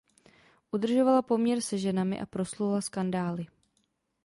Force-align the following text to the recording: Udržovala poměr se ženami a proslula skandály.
Udržovala 0.71 1.21
poměr 1.21 1.61
se 1.61 1.77
ženami 1.77 2.19
a 2.21 2.25
proslula 2.25 2.81
skandály. 2.81 3.47